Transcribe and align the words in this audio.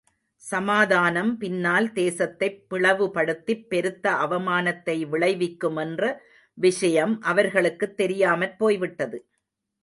சமாதானம் 0.35 1.37
பின்னால் 1.37 1.91
தேசத்தைப் 1.91 2.65
பிளவுபடுத்திப் 2.69 3.67
பெருத்த 3.67 4.11
அவமானத்தை 4.11 5.05
விளைவிக்குமென்ற 5.05 6.17
விஷயம் 6.53 7.21
அவர்களுக்குத் 7.21 7.97
தெரியாமற் 7.97 8.57
போய்விட்டது. 8.57 9.29